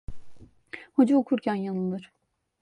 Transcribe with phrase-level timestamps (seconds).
[0.93, 2.11] Hoca okurken yanılır.